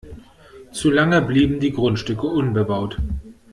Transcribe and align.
Zu 0.71 0.89
lange 0.89 1.21
blieben 1.21 1.59
die 1.59 1.71
Grundstücke 1.73 2.25
unbebaut. 2.25 2.97